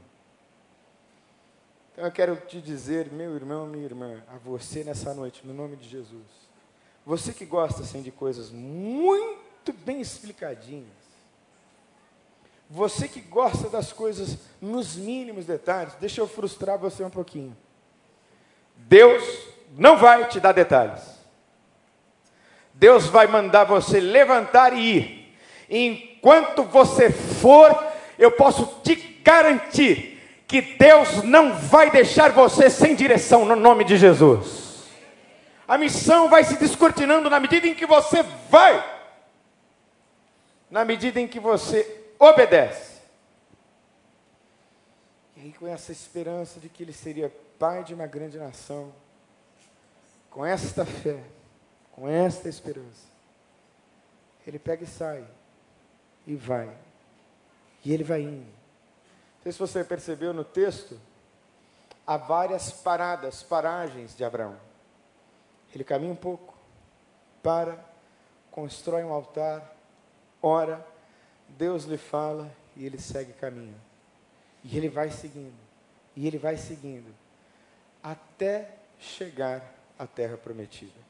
[1.92, 5.74] Então eu quero te dizer, meu irmão, minha irmã, a você nessa noite, no nome
[5.74, 6.28] de Jesus.
[7.04, 10.86] Você que gosta assim de coisas muito bem explicadinhas.
[12.70, 17.56] Você que gosta das coisas nos mínimos detalhes, deixa eu frustrar você um pouquinho.
[18.90, 19.22] Deus
[19.79, 21.00] não vai te dar detalhes.
[22.74, 25.37] Deus vai mandar você levantar e ir.
[25.68, 27.87] E enquanto você for,
[28.18, 33.96] eu posso te garantir que Deus não vai deixar você sem direção no nome de
[33.96, 34.88] Jesus.
[35.68, 38.85] A missão vai se descortinando na medida em que você vai,
[40.68, 43.03] na medida em que você obedece.
[45.37, 48.90] E aí, com essa esperança de que ele seria pai de uma grande nação,
[50.31, 51.23] com esta fé,
[51.92, 53.07] com esta esperança,
[54.46, 55.29] ele pega e sai,
[56.27, 56.75] e vai,
[57.85, 58.46] e ele vai indo.
[58.46, 60.99] Não sei se você percebeu no texto,
[62.07, 64.57] há várias paradas, paragens de Abraão.
[65.75, 66.55] Ele caminha um pouco,
[67.42, 67.79] para,
[68.51, 69.77] constrói um altar,
[70.40, 70.83] ora,
[71.46, 73.79] Deus lhe fala e ele segue caminho.
[74.64, 75.59] E ele vai seguindo,
[76.16, 77.19] e ele vai seguindo,
[78.02, 79.62] até chegar
[79.98, 81.00] à terra prometida.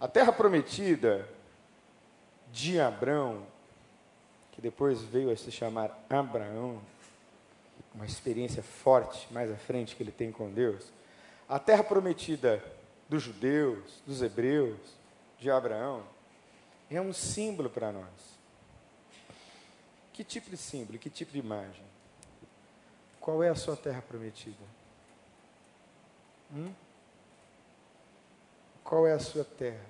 [0.00, 1.28] A terra prometida
[2.52, 3.46] de Abraão,
[4.52, 6.80] que depois veio a se chamar Abraão,
[7.94, 10.92] uma experiência forte mais à frente que ele tem com Deus,
[11.48, 12.62] a terra prometida
[13.08, 14.78] dos judeus, dos hebreus,
[15.38, 16.04] de Abraão,
[16.90, 18.38] é um símbolo para nós.
[20.12, 21.84] Que tipo de símbolo, que tipo de imagem?
[23.20, 24.77] Qual é a sua terra prometida?
[26.52, 26.72] Hum?
[28.82, 29.84] Qual é a sua terra?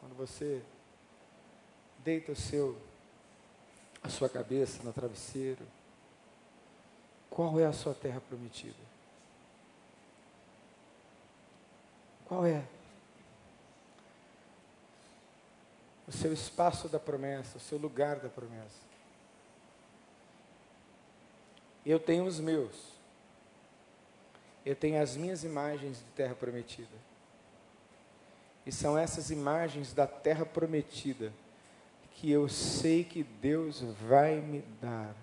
[0.00, 0.62] Quando você
[2.04, 2.76] deita o seu
[4.02, 5.64] a sua cabeça no travesseiro,
[7.30, 8.74] qual é a sua terra prometida?
[12.26, 12.64] Qual é?
[16.08, 18.82] O seu espaço da promessa, o seu lugar da promessa.
[21.86, 22.91] Eu tenho os meus.
[24.64, 27.12] Eu tenho as minhas imagens de terra prometida.
[28.64, 31.32] E são essas imagens da terra prometida
[32.12, 35.14] que eu sei que Deus vai me dar.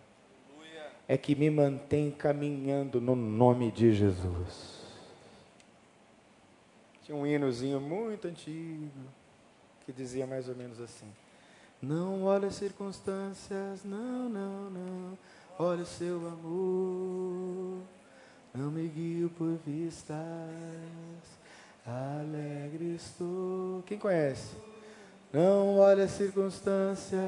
[1.07, 4.79] É que me mantém caminhando no nome de Jesus.
[7.03, 8.91] Tinha um hinozinho muito antigo
[9.85, 11.07] que dizia mais ou menos assim:
[11.81, 15.17] Não olhe as circunstâncias, não, não, não.
[15.57, 17.81] Olhe o seu amor.
[18.53, 20.17] Não me guio por vistas.
[21.85, 23.83] Alegre estou.
[23.83, 24.55] Quem conhece?
[25.31, 27.21] Não olhe as circunstâncias.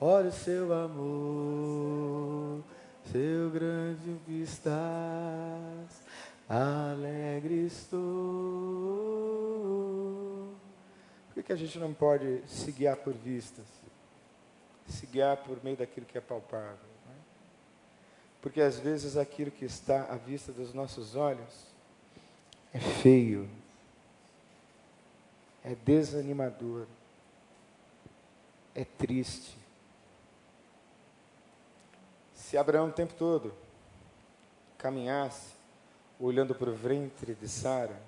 [0.00, 2.62] Olhe o seu amor.
[3.10, 6.06] Seu grande vistas
[6.48, 8.00] alegre estou.
[11.34, 13.66] Por que a gente não pode se guiar por vistas?
[14.86, 16.95] Se guiar por meio daquilo que é palpável.
[18.40, 21.66] Porque às vezes aquilo que está à vista dos nossos olhos
[22.72, 23.48] é feio,
[25.64, 26.86] é desanimador,
[28.74, 29.56] é triste.
[32.34, 33.52] Se Abraão o tempo todo
[34.78, 35.56] caminhasse
[36.18, 38.00] olhando para o ventre de Sara.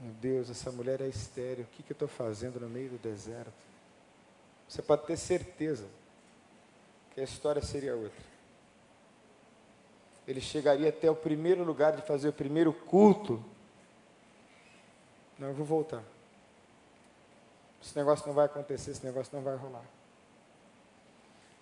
[0.00, 1.64] Meu Deus, essa mulher é estéreo.
[1.64, 3.52] O que, que eu estou fazendo no meio do deserto?
[4.68, 5.86] Você pode ter certeza
[7.12, 8.32] que a história seria outra.
[10.26, 13.42] Ele chegaria até o primeiro lugar de fazer o primeiro culto.
[15.38, 16.02] Não, eu vou voltar.
[17.82, 19.84] Esse negócio não vai acontecer, esse negócio não vai rolar.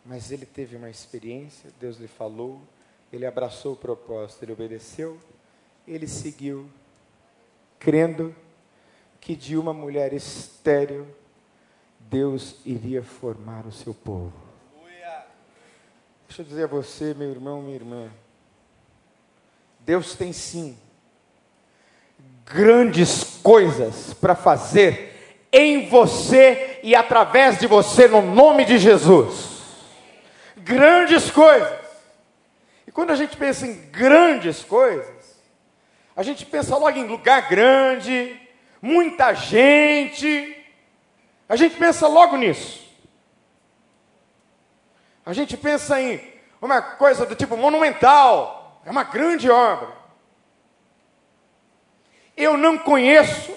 [0.04, 2.60] Mas ele teve uma experiência, Deus lhe falou,
[3.12, 5.18] ele abraçou o propósito, ele obedeceu,
[5.86, 6.70] ele seguiu,
[7.78, 8.34] crendo
[9.20, 11.06] que de uma mulher estéril,
[11.98, 14.49] Deus iria formar o seu povo.
[16.30, 18.08] Deixa eu dizer a você, meu irmão, minha irmã,
[19.80, 20.78] Deus tem sim
[22.44, 29.60] grandes coisas para fazer em você e através de você, no nome de Jesus.
[30.58, 31.80] Grandes coisas.
[32.86, 35.36] E quando a gente pensa em grandes coisas,
[36.14, 38.40] a gente pensa logo em lugar grande,
[38.80, 40.56] muita gente.
[41.48, 42.79] A gente pensa logo nisso.
[45.30, 46.20] A gente pensa em
[46.60, 49.88] uma coisa do tipo monumental, é uma grande obra.
[52.36, 53.56] Eu não conheço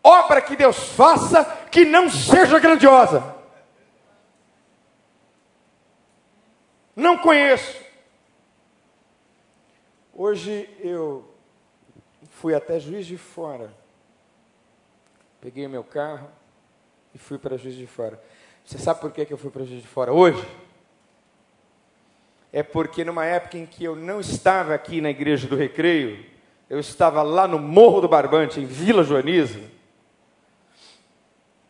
[0.00, 3.34] obra que Deus faça que não seja grandiosa.
[6.94, 7.82] Não conheço.
[10.14, 11.34] Hoje eu
[12.30, 13.74] fui até Juiz de Fora.
[15.40, 16.30] Peguei meu carro
[17.12, 18.22] e fui para Juiz de Fora.
[18.64, 20.67] Você sabe por que eu fui para Juiz de Fora hoje?
[22.52, 26.24] É porque numa época em que eu não estava aqui na igreja do Recreio,
[26.68, 29.60] eu estava lá no Morro do Barbante, em Vila Joaniza,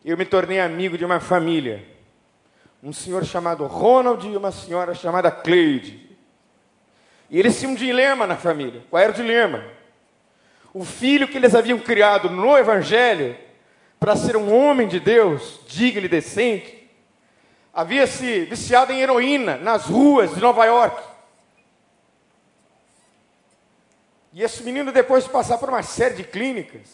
[0.03, 1.85] eu me tornei amigo de uma família.
[2.81, 6.09] Um senhor chamado Ronald e uma senhora chamada Cleide.
[7.29, 8.81] E eles tinham um dilema na família.
[8.89, 9.63] Qual era o dilema?
[10.73, 13.35] o filho que eles haviam criado no Evangelho,
[13.99, 16.78] para ser um homem de Deus, digno e decente,
[17.79, 21.01] havia se viciado em heroína nas ruas de Nova York.
[24.33, 26.89] E esse menino, depois de passar por uma série de clínicas,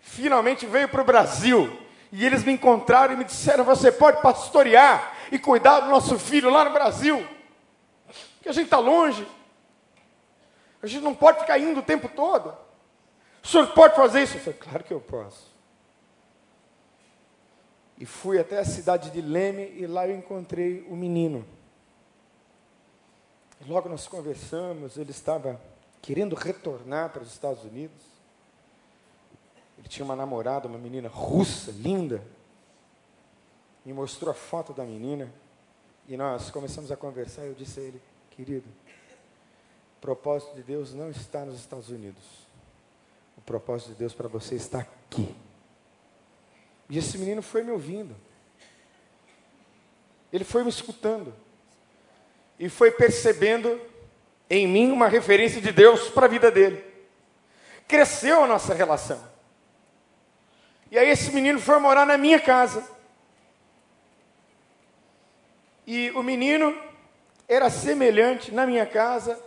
[0.00, 1.78] finalmente veio para o Brasil.
[2.10, 6.48] E eles me encontraram e me disseram: Você pode pastorear e cuidar do nosso filho
[6.48, 7.26] lá no Brasil,
[8.40, 9.28] que a gente está longe,
[10.82, 12.56] a gente não pode ficar indo o tempo todo.
[13.42, 14.38] O senhor pode fazer isso?
[14.38, 15.53] Eu falei: Claro que eu posso.
[18.04, 21.42] E fui até a cidade de Leme e lá eu encontrei o menino.
[23.66, 25.58] Logo nós conversamos, ele estava
[26.02, 27.96] querendo retornar para os Estados Unidos.
[29.78, 32.22] Ele tinha uma namorada, uma menina russa, linda.
[33.86, 35.32] Me mostrou a foto da menina.
[36.06, 37.46] E nós começamos a conversar.
[37.46, 38.68] Eu disse a ele, querido,
[39.96, 42.22] o propósito de Deus não está nos Estados Unidos.
[43.38, 45.34] O propósito de Deus para você está aqui.
[46.88, 48.14] E esse menino foi me ouvindo.
[50.32, 51.34] Ele foi me escutando.
[52.58, 53.80] E foi percebendo
[54.48, 56.84] em mim uma referência de Deus para a vida dele.
[57.86, 59.22] Cresceu a nossa relação.
[60.90, 62.88] E aí esse menino foi morar na minha casa.
[65.86, 66.76] E o menino
[67.48, 69.40] era semelhante na minha casa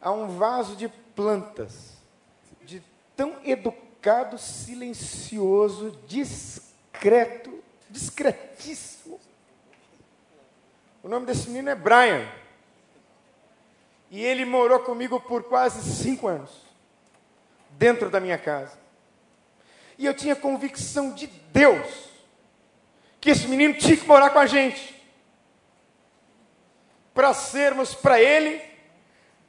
[0.00, 1.92] a um vaso de plantas,
[2.62, 2.82] de
[3.16, 6.65] tão educado, silencioso, discreto,
[7.88, 9.20] discretíssimo.
[11.02, 12.26] O nome desse menino é Brian.
[14.10, 16.50] E ele morou comigo por quase cinco anos,
[17.70, 18.78] dentro da minha casa.
[19.98, 22.08] E eu tinha convicção de Deus,
[23.20, 24.94] que esse menino tinha que morar com a gente,
[27.14, 28.62] para sermos para ele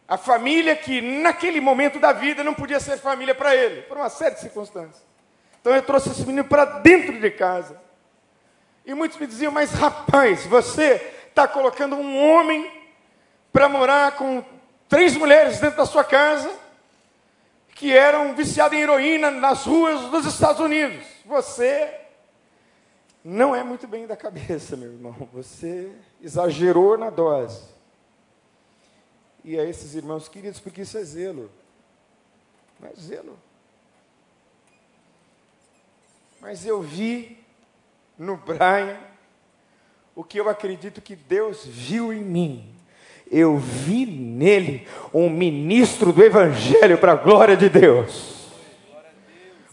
[0.07, 4.09] a família que naquele momento da vida não podia ser família para ele, por uma
[4.09, 5.06] série de circunstâncias.
[5.67, 7.77] Então eu trouxe esse menino para dentro de casa.
[8.85, 10.93] E muitos me diziam, mas rapaz, você
[11.27, 12.71] está colocando um homem
[13.51, 14.41] para morar com
[14.87, 16.49] três mulheres dentro da sua casa
[17.75, 21.05] que eram viciadas em heroína nas ruas dos Estados Unidos.
[21.25, 21.93] Você
[23.21, 25.27] não é muito bem da cabeça, meu irmão.
[25.33, 27.61] Você exagerou na dose.
[29.43, 31.51] E a esses irmãos queridos, porque isso é zelo.
[32.79, 33.37] Não é zelo.
[36.39, 37.37] Mas eu vi
[38.17, 38.97] no Brian
[40.15, 42.75] o que eu acredito que Deus viu em mim.
[43.29, 48.37] Eu vi nele um ministro do Evangelho para a glória de Deus.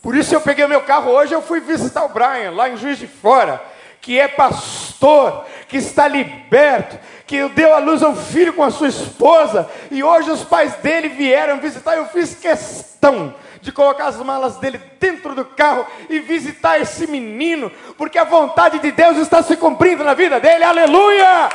[0.03, 2.99] Por isso eu peguei meu carro hoje, eu fui visitar o Brian, lá em Juiz
[2.99, 3.63] de Fora,
[4.01, 8.89] que é pastor, que está liberto, que deu à luz um filho com a sua
[8.89, 14.59] esposa, e hoje os pais dele vieram visitar, eu fiz questão de colocar as malas
[14.59, 19.57] dele dentro do carro e visitar esse menino, porque a vontade de Deus está se
[19.57, 21.49] cumprindo na vida dele, aleluia!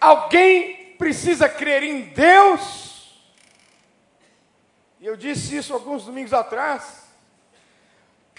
[0.00, 3.20] Alguém precisa crer em Deus.
[5.00, 7.08] E eu disse isso alguns domingos atrás.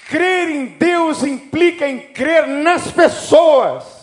[0.07, 4.00] Crer em Deus implica em crer nas pessoas.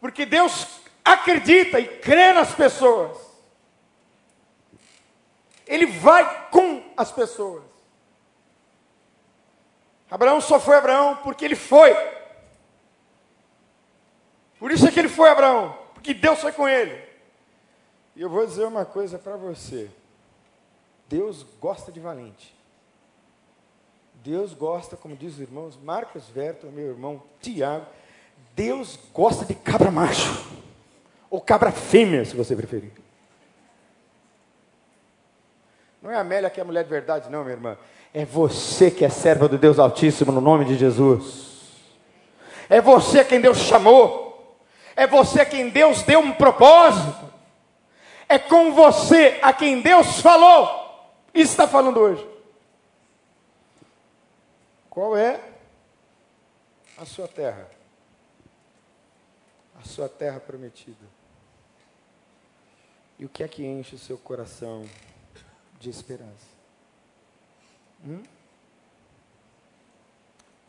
[0.00, 3.16] Porque Deus acredita e crê nas pessoas.
[5.66, 7.62] Ele vai com as pessoas.
[10.10, 11.94] Abraão só foi Abraão porque ele foi.
[14.58, 17.08] Por isso é que ele foi Abraão, porque Deus foi com ele.
[18.16, 19.90] E eu vou dizer uma coisa para você.
[21.08, 22.54] Deus gosta de valente.
[24.14, 27.86] Deus gosta, como diz os irmãos, Marcos Verto, meu irmão Tiago,
[28.54, 30.48] Deus gosta de cabra macho.
[31.30, 32.92] Ou cabra fêmea, se você preferir.
[36.02, 37.78] Não é a Amélia que é a mulher de verdade, não, minha irmã.
[38.12, 41.50] É você que é serva do Deus Altíssimo no nome de Jesus.
[42.68, 44.56] É você quem Deus chamou.
[44.96, 47.30] É você quem Deus deu um propósito.
[48.28, 50.78] É com você a quem Deus falou.
[51.34, 52.26] Isso está falando hoje.
[54.88, 55.40] Qual é
[56.98, 57.68] a sua terra?
[59.80, 61.06] A sua terra prometida.
[63.18, 64.86] E o que é que enche o seu coração
[65.78, 66.46] de esperança?
[68.04, 68.22] Hum?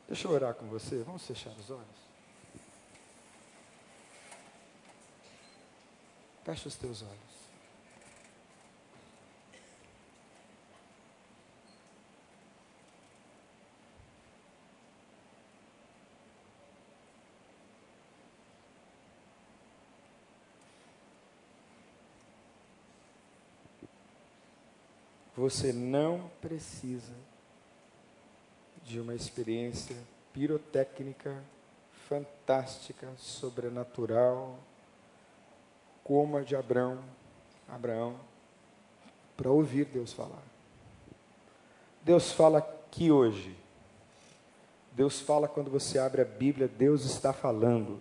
[0.07, 1.03] Deixa eu orar com você.
[1.03, 2.01] Vamos fechar os olhos.
[6.43, 7.30] Fecha os teus olhos.
[25.41, 27.15] Você não precisa
[28.83, 29.95] de uma experiência
[30.31, 31.35] pirotécnica
[32.07, 34.59] fantástica, sobrenatural,
[36.03, 36.99] como a de Abraão,
[37.67, 38.19] Abraão,
[39.35, 40.43] para ouvir Deus falar.
[42.03, 43.57] Deus fala aqui hoje.
[44.91, 47.99] Deus fala quando você abre a Bíblia, Deus está falando.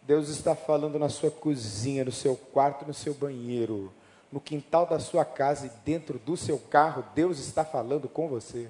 [0.00, 3.92] Deus está falando na sua cozinha, no seu quarto, no seu banheiro,
[4.36, 8.68] no quintal da sua casa e dentro do seu carro, Deus está falando com você.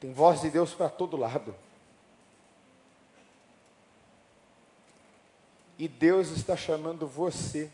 [0.00, 1.54] Tem voz de Deus para todo lado.
[5.78, 7.70] E Deus está chamando você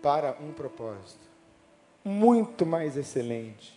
[0.00, 1.28] para um propósito
[2.04, 3.76] muito mais excelente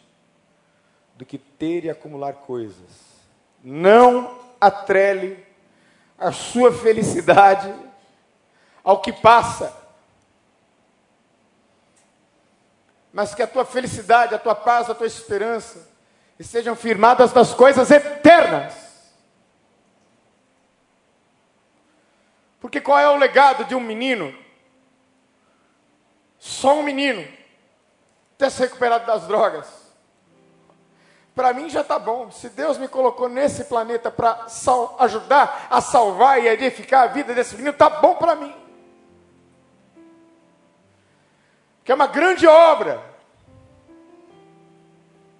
[1.15, 3.17] do que ter e acumular coisas.
[3.63, 5.43] Não atrele
[6.15, 7.74] a sua felicidade
[8.84, 9.75] ao que passa.
[13.11, 15.88] Mas que a tua felicidade, a tua paz, a tua esperança
[16.38, 18.73] estejam firmadas nas coisas eternas.
[22.59, 24.36] Porque qual é o legado de um menino?
[26.39, 27.25] Só um menino
[28.38, 29.67] ter se recuperado das drogas.
[31.36, 32.31] Para mim já está bom.
[32.31, 34.45] Se Deus me colocou nesse planeta para
[34.99, 38.62] ajudar a salvar e edificar a vida desse menino, está bom para mim.
[41.84, 43.01] Que é uma grande obra.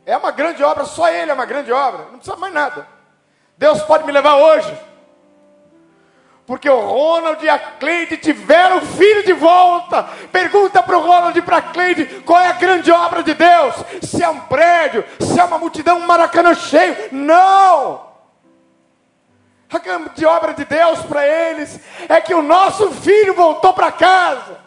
[0.05, 2.85] É uma grande obra, só ele é uma grande obra, não precisa mais nada.
[3.57, 4.77] Deus pode me levar hoje.
[6.45, 10.03] Porque o Ronald e a Cleide tiveram o filho de volta.
[10.29, 13.75] Pergunta para o Ronald e para a Cleide qual é a grande obra de Deus.
[14.01, 16.95] Se é um prédio, se é uma multidão, um maracanã cheio.
[17.13, 18.11] Não!
[19.71, 21.79] A grande obra de Deus para eles
[22.09, 24.59] é que o nosso filho voltou para casa.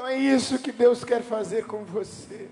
[0.00, 2.48] Então é isso que Deus quer fazer com você.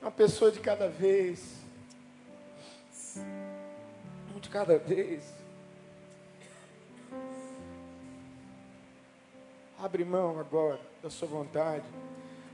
[0.00, 1.56] Uma pessoa de cada vez.
[3.16, 5.24] Um de cada vez.
[9.82, 11.82] Abre mão agora da sua vontade.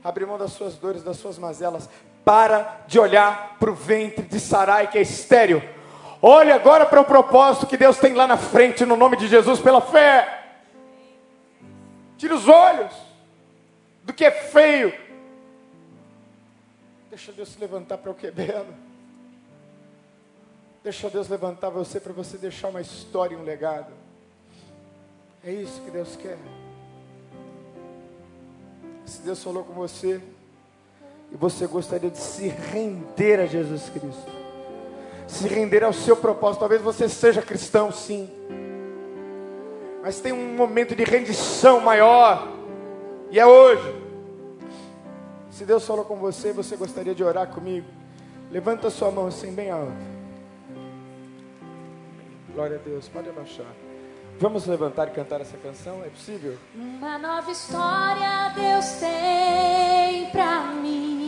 [0.03, 1.87] Abre mão das suas dores, das suas mazelas.
[2.25, 5.61] Para de olhar para o ventre de Sarai que é estéreo.
[6.23, 9.59] Olhe agora para o propósito que Deus tem lá na frente, no nome de Jesus,
[9.59, 10.38] pela fé.
[12.19, 12.93] Tira os olhos
[14.03, 14.93] do que é feio.
[17.09, 18.75] Deixa Deus se levantar para o que é belo.
[20.83, 23.93] Deixa Deus levantar você para você deixar uma história e um legado.
[25.41, 26.37] É isso que Deus quer.
[29.05, 30.21] Se Deus falou com você
[31.31, 34.29] e você gostaria de se render a Jesus Cristo,
[35.25, 38.29] se render ao seu propósito, talvez você seja cristão, sim
[40.01, 42.47] mas tem um momento de rendição maior,
[43.31, 43.95] e é hoje.
[45.51, 47.87] Se Deus falou com você, você gostaria de orar comigo?
[48.49, 49.91] Levanta sua mão assim, bem alto.
[52.53, 53.67] Glória a Deus, pode abaixar.
[54.39, 56.01] Vamos levantar e cantar essa canção?
[56.03, 56.57] É possível?
[56.73, 61.18] Uma nova história Deus tem pra mim.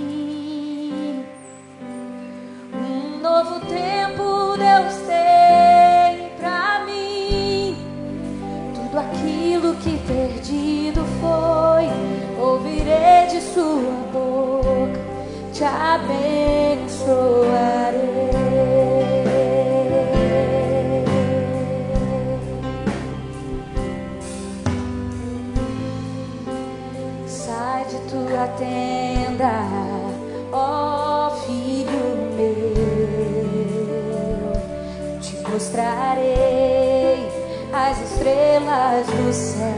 [15.61, 16.81] Te abençoarei.
[27.27, 29.53] Sai de tua tenda,
[30.51, 32.05] ó filho
[32.35, 32.57] meu,
[35.21, 37.29] te mostrarei
[37.71, 39.69] as estrelas do céu.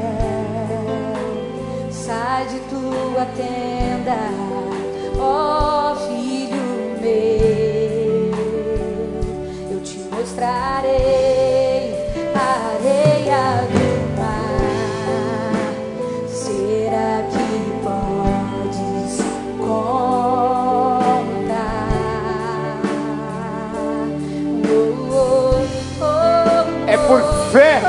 [1.92, 4.43] Sai de tua tenda,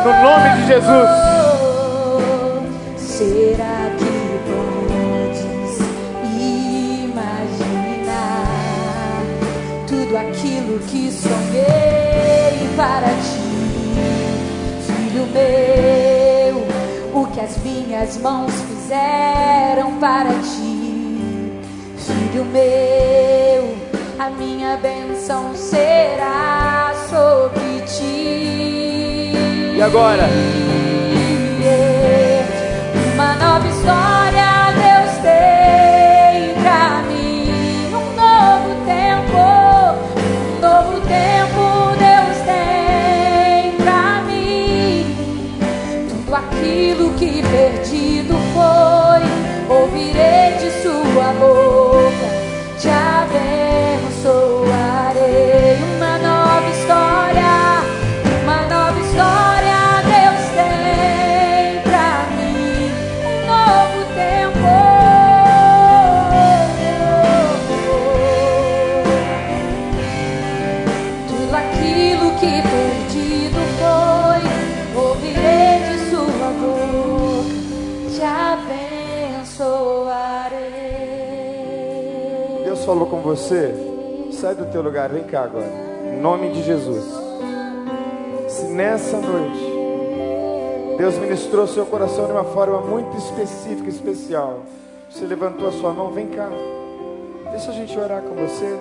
[0.04, 1.08] no nome de Jesus.
[2.98, 4.12] Será que
[4.44, 5.78] podes
[7.08, 8.04] imaginar
[9.86, 13.94] tudo aquilo que sonhei para ti,
[14.86, 16.54] filho meu?
[17.22, 21.50] O que as minhas mãos fizeram para ti,
[21.96, 23.74] filho meu?
[24.18, 27.63] A minha bênção será sobre
[29.84, 30.28] agora.
[33.14, 34.23] Uma nova história.
[83.24, 83.74] Você,
[84.32, 85.66] sai do teu lugar, vem cá agora.
[86.04, 87.04] Em nome de Jesus.
[88.48, 89.74] Se nessa noite
[90.98, 94.60] Deus ministrou seu coração de uma forma muito específica, especial.
[95.10, 96.48] Você levantou a sua mão, vem cá.
[97.50, 98.78] Deixa a gente orar com você.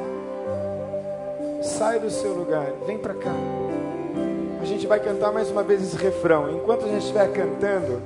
[1.64, 3.34] Sai do seu lugar, vem para cá.
[4.62, 6.52] A gente vai cantar mais uma vez esse refrão.
[6.52, 8.02] Enquanto a gente estiver cantando,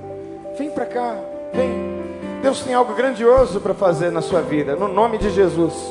[0.58, 1.16] vem para cá,
[1.52, 1.98] vem.
[2.42, 5.90] Deus tem algo grandioso para fazer na sua vida, no nome de Jesus.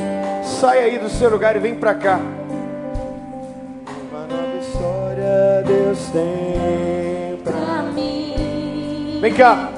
[0.61, 2.19] Sai aí do seu lugar e vem para cá.
[4.11, 9.69] Uma nova história Deus tem pra mim, Vem cá.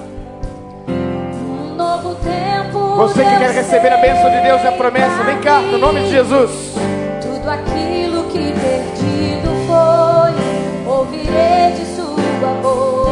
[0.88, 2.78] um novo tempo.
[2.96, 5.78] Você que Deus quer receber a bênção de Deus e a promessa, vem cá, no
[5.78, 6.74] nome de Jesus.
[7.22, 13.07] Tudo aquilo que perdido foi, ouvirei de sua boca,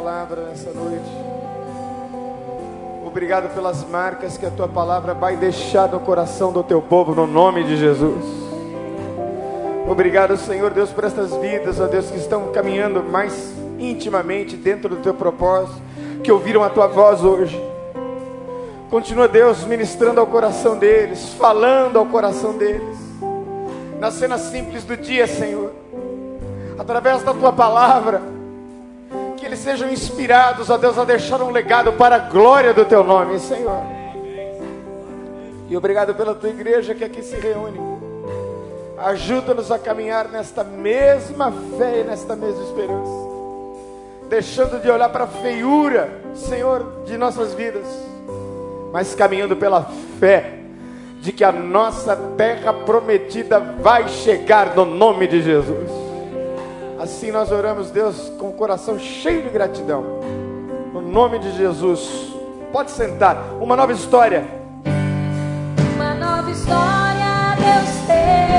[0.00, 1.10] palavra nessa noite.
[3.04, 7.26] Obrigado pelas marcas que a tua palavra vai deixar no coração do teu povo, no
[7.26, 8.24] nome de Jesus.
[9.86, 14.96] Obrigado, Senhor Deus, por estas vidas, ó Deus, que estão caminhando mais intimamente dentro do
[15.02, 15.82] teu propósito,
[16.24, 17.62] que ouviram a tua voz hoje.
[18.88, 22.98] Continua, Deus, ministrando ao coração deles, falando ao coração deles,
[23.98, 25.72] nas cenas simples do dia, Senhor
[26.80, 28.22] através da tua palavra,
[29.40, 33.02] que eles sejam inspirados, ó Deus, a deixar um legado para a glória do teu
[33.02, 33.82] nome, Senhor.
[35.68, 37.80] E obrigado pela tua igreja que aqui se reúne.
[38.98, 43.28] Ajuda-nos a caminhar nesta mesma fé e nesta mesma esperança,
[44.28, 47.86] deixando de olhar para a feiura, Senhor, de nossas vidas,
[48.92, 49.86] mas caminhando pela
[50.18, 50.58] fé
[51.22, 56.09] de que a nossa terra prometida vai chegar no nome de Jesus.
[57.00, 60.20] Assim nós oramos, Deus, com o coração cheio de gratidão.
[60.92, 62.30] No nome de Jesus.
[62.70, 63.36] Pode sentar.
[63.58, 64.44] Uma nova história.
[65.94, 68.49] Uma nova história Deus tem.